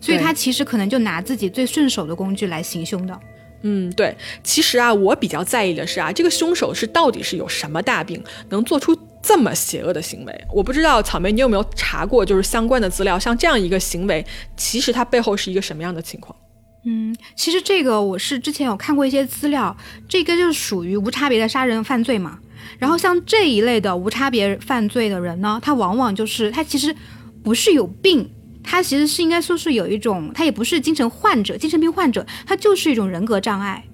[0.00, 3.20] 所以他其实可能就拿自己最顺手的工具来行凶的。
[3.62, 10.44] 嗯，对，其实啊，我比较在意的是啊，这个凶手是到底是有什么大病，能做出这么邪恶的行为？
[10.52, 13.18] 我不知道草莓，你有没有查过就是相关的资料？
[13.18, 14.24] 像这样一个行为，
[14.56, 16.36] 其实它背后是一个什么样的情况？
[16.84, 19.76] 嗯，其实这个我是之前有看过一些资料，
[20.08, 22.38] 这个就是属于无差别的杀人犯罪嘛。
[22.78, 26.94] 然后像这一类的无差别犯罪的人呢，他往往就是他其实
[27.42, 28.30] 不是有病。
[28.68, 33.84] 他其实是应该说是有一种，他也不是精神患者、精神病患者，他就是一种人格障碍。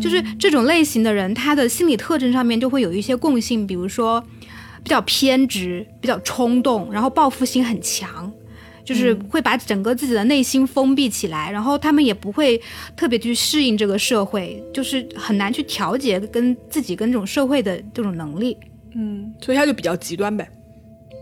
[0.00, 4.18] 就是这种类型的人，他的心理特征上面就会有一些共性，比如说
[4.82, 8.32] 比较偏执、比较冲动，然后报复心很强，
[8.84, 12.60] 就是会把整个自己的内心封闭起来，然后他们也不会
[12.94, 18.56] 特别去适应这个社会，就是很难去调节跟自己跟这种社会的这种能力。
[18.94, 20.48] 嗯，所以他就比较极端呗。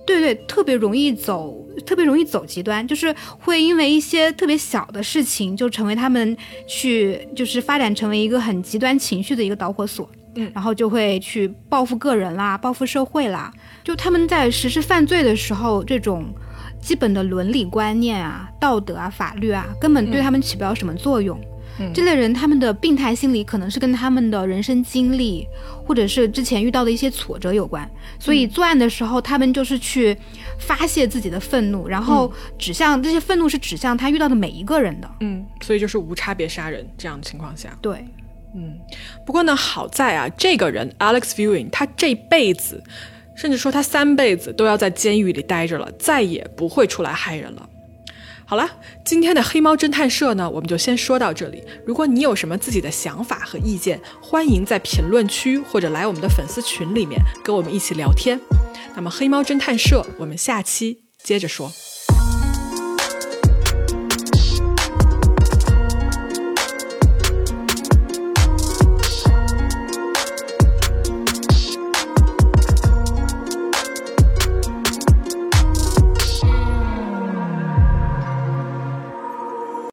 [0.05, 6.37] 对对，特别容易走，特别容易走极端，就是会因为一些特别小的事情，就成为他们
[6.67, 10.11] 去，就是发展成为一个很极端情绪的一个导火索。
[10.35, 13.53] 嗯，然后就会去报复个人啦，报复社会啦。
[13.85, 16.27] 就他们在实施犯罪的时候，这种
[16.83, 21.41] 基本的伦理观念啊、道德啊、法律啊，根本对他们起不了什么作用。
[21.95, 25.49] 这类人他们的病态心理可能是跟他们的人生经历，
[25.87, 27.91] 或者是之前遇到的一些挫折有关。
[28.19, 30.15] 所以作案的时候，他们就是去
[30.59, 35.11] 发泄自己的愤怒，然后指向这些愤怒是指向他遇到的每一个人的。
[35.21, 37.71] 嗯，所以就是无差别杀人这样的情况下。
[37.81, 38.05] 对，
[38.55, 38.79] 嗯，
[39.25, 42.85] 不过呢，好在啊，这个人 Alex Viewing 他这辈子，
[43.35, 47.69] 甚至说他三辈子都要在监狱里待着了，再也不会出来害人了。
[48.45, 48.69] 好了，
[49.05, 51.65] 今天的黑猫侦探社呢，我们就先说到这里。
[51.87, 58.39] 如果你有什么自己的想法和意见，欢迎在评论区或者来我们的粉丝群里面跟我们一起聊天。
[58.95, 61.73] 那么黑猫侦探社，我们下期接着说。